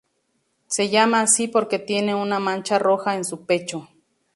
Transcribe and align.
Se 0.65 0.89
llama 0.89 1.21
así 1.21 1.47
porque 1.47 1.77
tiene 1.77 2.15
una 2.15 2.39
mancha 2.39 2.79
roja 2.79 3.13
en 3.17 3.23
su 3.23 3.45
pecho. 3.45 3.87